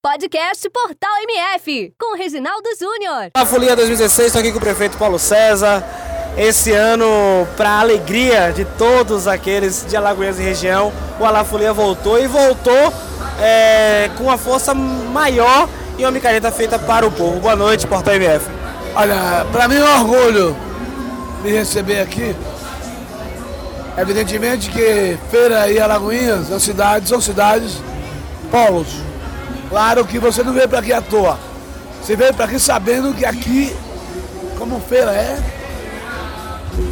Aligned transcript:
Podcast 0.00 0.70
Portal 0.70 1.10
MF, 1.28 1.92
com 1.98 2.16
Reginaldo 2.16 2.68
Júnior. 2.78 3.30
A 3.34 3.44
Folia 3.44 3.74
2016, 3.74 4.28
estou 4.28 4.38
aqui 4.38 4.52
com 4.52 4.58
o 4.58 4.60
prefeito 4.60 4.96
Paulo 4.96 5.18
César. 5.18 5.82
Esse 6.36 6.70
ano, 6.70 7.04
para 7.56 7.80
alegria 7.80 8.52
de 8.52 8.64
todos 8.64 9.26
aqueles 9.26 9.84
de 9.88 9.96
Alagoinhas 9.96 10.38
e 10.38 10.42
região, 10.44 10.92
o 11.18 11.24
Alafolia 11.24 11.72
voltou 11.72 12.16
e 12.16 12.28
voltou 12.28 12.94
é, 13.40 14.08
com 14.16 14.24
uma 14.24 14.38
força 14.38 14.72
maior 14.72 15.68
e 15.98 16.04
uma 16.04 16.12
micareta 16.12 16.52
feita 16.52 16.78
para 16.78 17.04
o 17.04 17.10
povo. 17.10 17.40
Boa 17.40 17.56
noite, 17.56 17.84
Portal 17.84 18.14
MF. 18.14 18.46
Olha, 18.94 19.44
para 19.50 19.66
mim 19.66 19.78
é 19.78 19.84
um 19.84 20.00
orgulho 20.00 20.56
me 21.42 21.50
receber 21.50 21.98
aqui. 21.98 22.36
Evidentemente 23.96 24.70
que 24.70 25.18
Feira 25.28 25.68
e 25.68 25.80
Alagoinhas 25.80 26.46
são 26.46 26.60
cidades, 26.60 27.08
são 27.08 27.20
cidades 27.20 27.82
polos. 28.48 29.07
Claro 29.68 30.04
que 30.04 30.18
você 30.18 30.42
não 30.42 30.52
veio 30.52 30.68
para 30.68 30.78
aqui 30.78 30.92
à 30.92 31.02
toa. 31.02 31.38
Você 32.02 32.16
veio 32.16 32.32
para 32.32 32.46
aqui 32.46 32.58
sabendo 32.58 33.14
que 33.14 33.24
aqui, 33.24 33.76
como 34.58 34.80
Feira 34.80 35.12
é, 35.12 35.38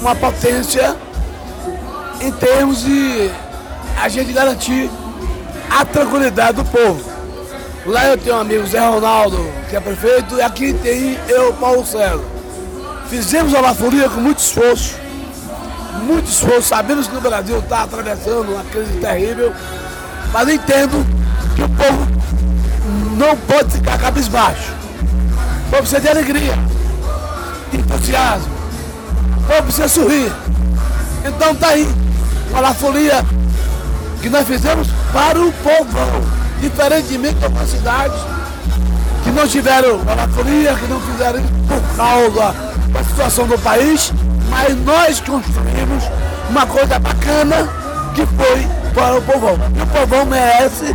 uma 0.00 0.14
potência 0.14 0.96
em 2.20 2.30
termos 2.32 2.82
de 2.82 3.30
a 4.00 4.08
gente 4.08 4.32
garantir 4.32 4.90
a 5.70 5.84
tranquilidade 5.84 6.58
do 6.58 6.64
povo. 6.64 7.02
Lá 7.84 8.06
eu 8.06 8.18
tenho 8.18 8.36
um 8.36 8.40
amigo 8.40 8.66
Zé 8.66 8.78
Ronaldo, 8.78 9.52
que 9.68 9.76
é 9.76 9.80
prefeito, 9.80 10.36
e 10.36 10.42
aqui 10.42 10.72
tem 10.72 11.18
eu, 11.28 11.52
Paulo 11.54 11.84
César. 11.84 12.20
Fizemos 13.08 13.54
a 13.54 13.60
Laforia 13.60 14.08
com 14.08 14.20
muito 14.20 14.38
esforço, 14.38 14.94
muito 16.04 16.30
esforço, 16.30 16.62
sabemos 16.62 17.06
que 17.08 17.16
o 17.16 17.20
Brasil 17.20 17.58
está 17.58 17.82
atravessando 17.82 18.52
uma 18.52 18.64
crise 18.64 18.98
terrível, 19.00 19.52
mas 20.32 20.48
entendo 20.48 21.04
que 21.54 21.62
o 21.62 21.68
povo 21.68 22.21
não 23.12 23.36
pode 23.36 23.72
ficar 23.72 23.98
cabisbaixo. 23.98 24.72
O 25.66 25.70
povo 25.70 25.82
precisa 25.82 26.00
de 26.00 26.08
alegria, 26.08 26.58
de 27.70 27.78
entusiasmo, 27.78 28.52
o 29.38 29.42
povo 29.42 29.62
precisa 29.62 29.88
sorrir. 29.88 30.32
Então 31.24 31.54
tá 31.54 31.68
aí, 31.68 31.88
uma 32.50 32.60
Laforia 32.60 33.24
que 34.20 34.28
nós 34.28 34.46
fizemos 34.46 34.88
para 35.12 35.40
o 35.40 35.52
povão, 35.52 36.22
diferentemente 36.60 37.34
de 37.34 37.44
algumas 37.44 37.68
cidades 37.68 38.20
que 39.24 39.30
não 39.30 39.46
tiveram 39.46 40.00
a 40.08 40.14
Laforia, 40.14 40.74
que 40.74 40.86
não 40.86 41.00
fizeram 41.00 41.40
isso 41.40 41.52
por 41.68 41.96
causa 41.96 42.54
da 42.92 43.04
situação 43.04 43.46
do 43.46 43.58
país, 43.58 44.12
mas 44.48 44.76
nós 44.84 45.20
construímos 45.20 46.04
uma 46.50 46.66
coisa 46.66 46.98
bacana 46.98 47.68
que 48.14 48.26
foi 48.26 48.66
para 48.94 49.16
o 49.16 49.22
povão. 49.22 49.58
E 49.76 49.82
o 49.82 49.86
povão 49.86 50.26
merece 50.26 50.94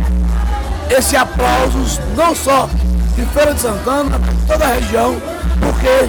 esse 0.90 1.16
aplauso, 1.16 2.00
não 2.16 2.34
só 2.34 2.68
de 3.14 3.24
Feira 3.26 3.54
de 3.54 3.60
Santana, 3.60 4.20
toda 4.46 4.64
a 4.64 4.74
região, 4.74 5.20
porque 5.60 6.08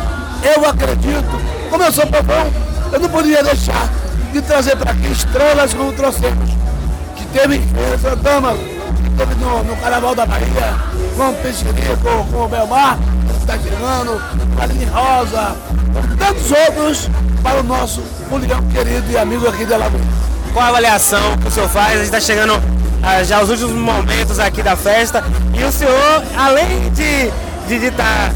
eu 0.56 0.66
acredito, 0.66 1.70
como 1.70 1.84
eu 1.84 1.92
sou 1.92 2.06
povão, 2.08 2.52
eu 2.92 3.00
não 3.00 3.10
poderia 3.10 3.44
deixar 3.44 3.90
de 4.32 4.42
trazer 4.42 4.76
para 4.76 4.92
aqui 4.92 5.12
estrelas 5.12 5.74
como 5.74 5.92
trouxemos, 5.94 6.52
que 7.16 7.26
teve 7.28 7.58
em 7.58 7.62
Feira 7.62 7.98
de 7.98 8.04
Santana, 8.04 8.54
que 8.54 9.10
teve 9.18 9.36
no, 9.36 9.64
no 9.64 9.76
Carnaval 9.78 10.16
da 10.16 10.26
Bahia, 10.26 10.76
com 11.18 11.30
o 11.30 11.34
Peixerico, 11.36 12.26
com 12.32 12.46
o 12.46 12.48
Belmar, 12.48 12.98
com 12.98 13.44
o 13.44 13.46
Tatirano, 13.46 14.22
com 14.56 14.62
a 14.62 14.64
Aline 14.64 14.86
Rosa, 14.86 15.56
tantos 16.18 16.52
outros 16.52 17.10
para 17.42 17.60
o 17.60 17.64
nosso 17.64 18.02
folião 18.30 18.62
querido 18.68 19.12
e 19.12 19.18
amigo 19.18 19.48
aqui 19.48 19.66
de 19.66 19.74
Alagoas. 19.74 20.02
Qual 20.54 20.66
a 20.66 20.70
avaliação 20.70 21.38
que 21.38 21.48
o 21.48 21.52
senhor 21.52 21.70
faz? 21.70 21.92
A 21.92 21.96
gente 21.96 22.06
está 22.06 22.20
chegando 22.20 22.54
já 23.26 23.38
aos 23.38 23.50
últimos 23.50 23.74
momentos 23.74 24.40
aqui 24.40 24.62
da 24.62 24.76
festa 24.76 25.24
e 25.54 25.64
o 25.64 25.72
senhor, 25.72 26.24
além 26.38 26.90
de 26.92 27.32
de 27.78 27.86
estar 27.86 28.34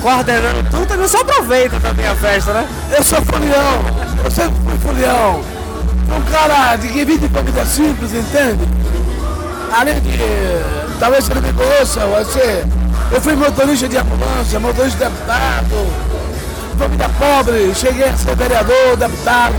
coordenando 0.00 0.62
tudo, 0.70 0.86
também 0.86 1.08
só 1.08 1.20
aproveita 1.22 1.80
também 1.80 2.06
a 2.06 2.14
festa, 2.14 2.52
né? 2.52 2.68
Eu 2.96 3.02
sou 3.02 3.20
folião, 3.22 3.82
eu 4.24 4.30
sempre 4.30 4.54
fui 4.64 4.78
folião. 4.78 5.42
Um 6.16 6.22
cara 6.30 6.76
de 6.76 6.88
que 6.88 7.04
vive 7.04 7.18
de 7.18 7.28
família 7.28 7.64
simples, 7.64 8.12
entende? 8.12 8.60
Além 9.72 10.00
de, 10.00 10.18
talvez 11.00 11.24
você 11.24 11.34
não 11.34 11.42
me 11.42 11.52
conheça, 11.52 12.00
você, 12.06 12.64
eu 13.10 13.20
fui 13.20 13.34
motorista 13.34 13.88
de 13.88 13.96
ambulância, 13.96 14.60
motorista 14.60 15.04
de 15.04 15.10
deputado, 15.10 15.92
família 16.78 17.08
pobre, 17.18 17.74
cheguei 17.74 18.08
a 18.08 18.16
ser 18.16 18.36
vereador, 18.36 18.96
deputado 18.96 19.54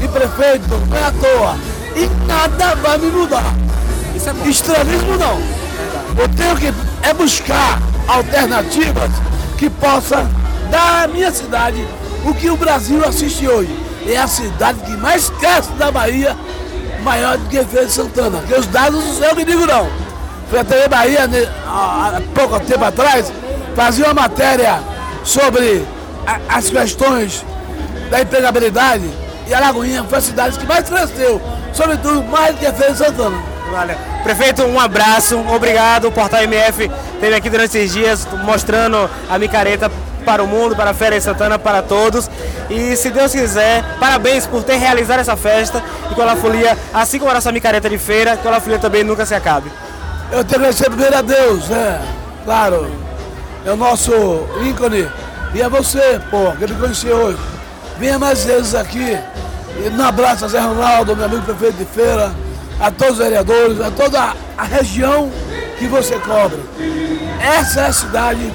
e 0.00 0.08
prefeito, 0.08 0.68
não 0.88 0.96
é 0.96 1.04
à 1.04 1.10
toa. 1.10 1.56
E 1.96 2.08
nada 2.26 2.74
vai 2.76 2.98
me 2.98 3.10
mudar. 3.10 3.63
Isso 4.24 4.30
é 4.30 4.32
bom. 4.32 4.48
Extremismo 4.48 5.16
não. 5.18 5.38
Eu 6.16 6.28
tenho 6.30 6.56
que 6.56 6.72
é 7.02 7.12
buscar 7.12 7.78
alternativas 8.08 9.10
que 9.58 9.68
possa 9.68 10.26
dar 10.70 11.04
à 11.04 11.08
minha 11.08 11.30
cidade 11.30 11.86
o 12.24 12.32
que 12.32 12.48
o 12.48 12.56
Brasil 12.56 13.04
assiste 13.06 13.46
hoje. 13.46 13.78
É 14.08 14.16
a 14.16 14.26
cidade 14.26 14.78
que 14.80 14.96
mais 14.96 15.28
cresce 15.28 15.70
da 15.72 15.90
Bahia, 15.90 16.34
maior 17.02 17.36
do 17.36 17.48
que 17.50 17.62
Feira 17.64 17.84
de 17.84 17.92
Santana. 17.92 18.40
Que 18.46 18.54
os 18.54 18.66
dados 18.66 19.20
eu 19.20 19.36
que 19.36 19.44
digo 19.44 19.66
não. 19.66 19.90
Fui 20.48 20.58
a 20.58 20.64
TV 20.64 20.88
Bahia 20.88 21.26
né, 21.26 21.46
há 21.66 22.20
pouco 22.34 22.58
tempo 22.60 22.84
atrás, 22.84 23.30
fazia 23.76 24.06
uma 24.06 24.14
matéria 24.14 24.80
sobre 25.22 25.84
as 26.48 26.70
questões 26.70 27.44
da 28.10 28.22
empregabilidade 28.22 29.04
e 29.46 29.52
Alagoinha 29.52 30.04
foi 30.04 30.18
a 30.18 30.20
cidade 30.22 30.58
que 30.58 30.66
mais 30.66 30.88
cresceu, 30.88 31.40
sobretudo 31.74 32.22
mais 32.24 32.54
do 32.54 32.60
que 32.60 32.72
Feira 32.72 32.92
de 32.92 32.98
Santana. 32.98 33.53
Olha, 33.72 33.96
prefeito, 34.22 34.62
um 34.64 34.78
abraço, 34.78 35.38
obrigado. 35.54 36.08
O 36.08 36.12
Portal 36.12 36.42
MF 36.42 36.90
esteve 37.14 37.34
aqui 37.34 37.50
durante 37.50 37.76
esses 37.76 37.92
dias 37.92 38.26
mostrando 38.44 39.10
a 39.28 39.38
micareta 39.38 39.90
para 40.24 40.42
o 40.42 40.46
mundo, 40.46 40.74
para 40.74 40.90
a 40.90 40.94
Feira 40.94 41.16
de 41.16 41.24
Santana, 41.24 41.58
para 41.58 41.82
todos. 41.82 42.30
E 42.70 42.96
se 42.96 43.10
Deus 43.10 43.32
quiser, 43.32 43.84
parabéns 43.98 44.46
por 44.46 44.62
ter 44.62 44.76
realizado 44.76 45.20
essa 45.20 45.36
festa 45.36 45.82
e 46.10 46.14
que 46.14 46.20
a 46.20 46.36
Folia, 46.36 46.76
assim 46.92 47.18
como 47.18 47.30
a 47.30 47.34
nossa 47.34 47.52
micareta 47.52 47.88
de 47.88 47.98
feira, 47.98 48.36
que 48.36 48.46
a 48.46 48.60
Folia 48.60 48.78
também 48.78 49.04
nunca 49.04 49.26
se 49.26 49.34
acabe. 49.34 49.70
Eu 50.30 50.44
tenho 50.44 50.72
que 50.72 50.84
primeiro 50.84 51.16
a 51.16 51.22
Deus, 51.22 51.68
né? 51.68 52.00
Claro, 52.44 52.90
é 53.64 53.70
o 53.70 53.76
nosso 53.76 54.12
ícone. 54.64 55.08
E 55.54 55.62
a 55.62 55.68
você, 55.68 56.20
pô, 56.30 56.52
que 56.52 56.66
me 56.72 56.80
conheci 56.80 57.08
hoje. 57.08 57.38
Venha 57.98 58.18
mais 58.18 58.44
vezes 58.44 58.74
aqui. 58.74 59.16
E 59.76 59.88
um 59.88 60.02
abraço 60.02 60.44
a 60.44 60.48
Zé 60.48 60.60
Ronaldo, 60.60 61.16
meu 61.16 61.26
amigo 61.26 61.42
prefeito 61.42 61.76
de 61.76 61.84
feira, 61.84 62.32
a 62.80 62.90
todos 62.90 63.14
os 63.14 63.18
vereadores, 63.18 63.80
a 63.80 63.90
toda 63.90 64.32
a 64.56 64.64
região 64.64 65.30
que 65.78 65.86
você 65.86 66.18
cobre. 66.18 66.60
Essa 67.40 67.80
é 67.80 67.86
a 67.86 67.92
cidade 67.92 68.52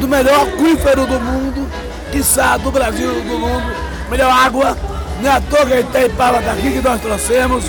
do 0.00 0.08
melhor 0.08 0.48
aquífero 0.48 1.06
do 1.06 1.18
mundo, 1.20 1.68
quiçá 2.10 2.56
do 2.56 2.70
Brasil 2.70 3.12
do 3.12 3.38
mundo, 3.38 3.74
melhor 4.10 4.30
água. 4.30 4.76
Não 5.20 5.30
é 5.30 5.36
à 5.36 5.40
toa 5.40 5.64
que 5.64 5.72
a 5.72 5.80
Itaipava 5.80 6.38
está 6.38 6.52
aqui, 6.52 6.72
que 6.72 6.82
nós 6.82 7.00
trouxemos, 7.00 7.64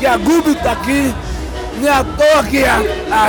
que 0.00 0.06
a 0.06 0.16
Gubi 0.16 0.50
está 0.50 0.72
aqui, 0.72 1.14
não 1.80 1.88
é 1.88 1.92
à 1.92 2.04
toa 2.04 2.42
que 2.42 2.64
a, 2.64 2.80
a 3.12 3.28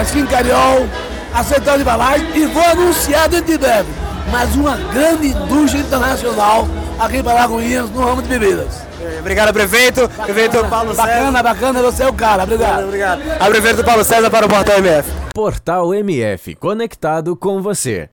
a 1.31 1.43
Central 1.43 1.77
de 1.77 1.83
Balagem, 1.83 2.27
e 2.33 2.45
vou 2.47 2.63
anunciar 2.63 3.29
dentro 3.29 3.51
de 3.51 3.57
breve, 3.59 3.87
mas 4.31 4.55
uma 4.55 4.75
grande 4.75 5.27
indústria 5.27 5.81
internacional 5.81 6.67
aqui 6.99 7.21
para 7.21 7.33
Lagoinhas, 7.33 7.89
no 7.91 8.03
ramo 8.03 8.23
de 8.23 8.27
bebidas. 8.27 8.88
Obrigado, 9.19 9.53
prefeito. 9.53 10.07
Prefeito 10.09 10.65
Paulo 10.67 10.93
César. 10.93 11.07
Bacana, 11.07 11.43
bacana, 11.43 11.81
você 11.81 12.03
é 12.03 12.07
o 12.07 12.13
cara, 12.13 12.43
obrigado. 12.43 12.83
Obrigado. 12.85 13.21
A 13.39 13.45
prefeito 13.47 13.83
Paulo 13.83 14.03
César 14.03 14.29
para 14.29 14.45
o 14.45 14.49
Portal 14.49 14.77
MF. 14.77 15.09
Portal 15.33 15.93
MF 15.93 16.55
conectado 16.55 17.35
com 17.35 17.61
você. 17.61 18.07